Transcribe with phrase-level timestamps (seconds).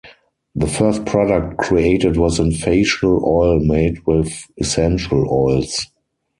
[0.55, 5.85] The first product created was an facial oil made with essential oils.